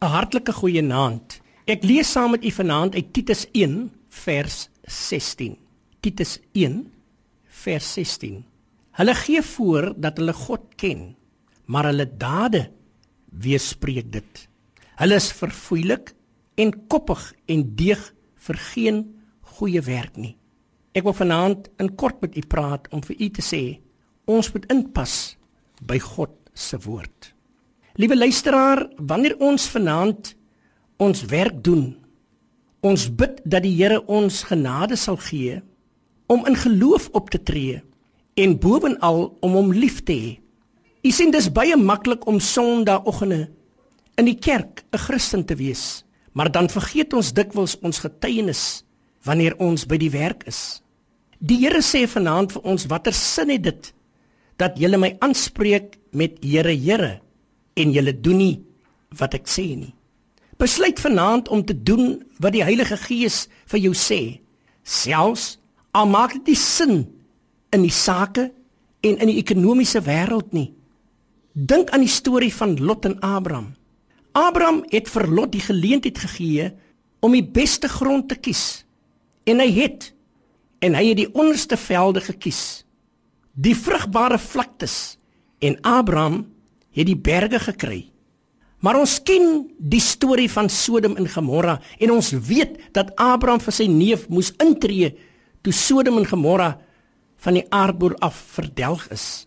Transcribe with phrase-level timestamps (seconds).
[0.00, 1.34] 'n Hartlike goeie aand.
[1.68, 5.58] Ek lees saam met u vanaand uit Titus 1 vers 16.
[6.00, 6.86] Titus 1
[7.44, 8.38] vers 16.
[8.96, 11.16] Hulle gee voor dat hulle God ken,
[11.64, 12.70] maar hulle dade
[13.28, 14.48] weerspreek dit.
[14.96, 16.14] Hulle is verfoeilik
[16.56, 18.00] en koppig en deeg
[18.46, 19.02] vir geen
[19.58, 20.38] goeie werk nie.
[20.96, 23.62] Ek wil vanaand in kort met u praat om vir u te sê
[24.24, 25.36] ons moet inpas
[25.84, 27.34] by God se woord.
[28.00, 30.30] Liewe luisteraar, wanneer ons vanaand
[30.96, 31.90] ons werk doen,
[32.80, 35.58] ons bid dat die Here ons genade sal gee
[36.32, 37.82] om in geloof op te tree
[38.40, 40.32] en bovenal om hom lief te hê.
[41.04, 43.50] U sien dis baie maklik om Sondagoggende
[44.16, 48.84] in die kerk 'n Christen te wees, maar dan vergeet ons dikwels ons getuienis
[49.24, 50.80] wanneer ons by die werk is.
[51.38, 53.92] Die Here sê vanaand vir ons watter sin het dit
[54.56, 57.20] dat julle my aanspreek met Here Here
[57.74, 58.56] en julle doen nie
[59.18, 59.94] wat ek sê nie.
[60.60, 64.40] Besluit vanaand om te doen wat die Heilige Gees vir jou sê.
[64.84, 65.56] Selfs
[65.96, 66.94] al maak dit nie sin
[67.74, 68.50] in die sake
[69.00, 70.70] en in die ekonomiese wêreld nie.
[71.52, 73.72] Dink aan die storie van Lot en Abraham.
[74.36, 76.70] Abraham het vir Lot die geleentheid gegee
[77.20, 78.84] om die beste grond te kies.
[79.48, 80.12] En hy het
[80.80, 82.84] en hy het die onderste velde gekies.
[83.52, 85.16] Die vrugbare vlaktes
[85.60, 86.44] en Abraham
[86.90, 88.10] het die berge gekry.
[88.80, 93.76] Maar ons ken die storie van Sodom en Gomorra en ons weet dat Abraham vir
[93.76, 95.12] sy neef moes intree
[95.60, 96.70] toe Sodom en Gomorra
[97.44, 99.46] van die aardbol af verdelg is.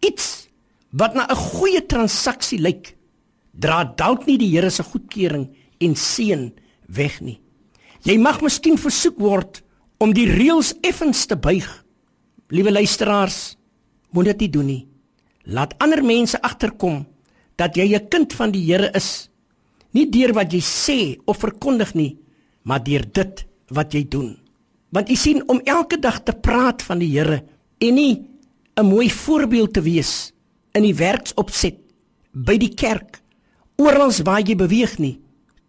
[0.00, 0.48] Iets
[0.90, 2.96] wat na 'n goeie transaksie lyk,
[3.52, 5.48] dra dalk nie die Here se goedkeuring
[5.80, 6.52] en seën
[6.88, 7.40] weg nie.
[8.02, 9.62] Jy mag miskien versoek word
[9.98, 11.84] om die reëls effens te buig.
[12.48, 13.56] Liewe luisteraars,
[14.10, 14.91] moet dit nie doen nie.
[15.44, 17.06] Laat ander mense agterkom
[17.56, 19.28] dat jy 'n kind van die Here is.
[19.90, 22.18] Nie deur wat jy sê of verkondig nie,
[22.62, 24.38] maar deur dit wat jy doen.
[24.90, 27.44] Want jy sien om elke dag te praat van die Here
[27.78, 28.28] en nie
[28.76, 30.32] 'n mooi voorbeeld te wees
[30.72, 31.78] in die werksopset
[32.32, 33.20] by die kerk
[33.76, 35.20] oral waar jy beweeg nie,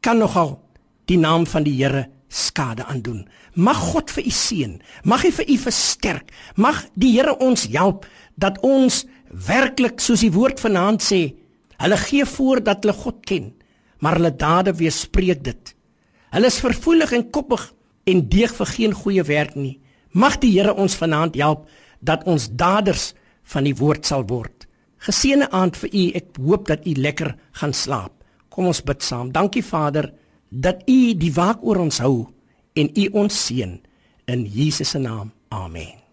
[0.00, 0.58] kan nogal
[1.06, 3.24] die naam van die Here skade aandoen.
[3.54, 4.74] Mag God vir u seën.
[5.04, 6.32] Mag hy vir u versterk.
[6.56, 8.06] Mag die Here ons help
[8.36, 9.04] dat ons
[9.48, 11.22] werklik soos die woord vanaand sê,
[11.78, 13.50] hulle gee voor dat hulle God ken,
[14.00, 15.74] maar hulle dade weerspreek dit.
[16.32, 17.64] Hulle is verfoeilig en koppig
[18.08, 19.78] en deeg vir geen goeie werk nie.
[20.12, 21.68] Mag die Here ons vanaand help
[22.00, 23.12] dat ons daders
[23.52, 24.66] van die woord sal word.
[25.06, 26.04] Geseënde aand vir u.
[26.18, 28.12] Ek hoop dat u lekker gaan slaap.
[28.50, 29.30] Kom ons bid saam.
[29.32, 30.10] Dankie Vader
[30.48, 32.26] dat u die waak oor ons hou
[32.72, 33.78] en u ons seën
[34.28, 35.32] in Jesus se naam.
[35.48, 36.07] Amen.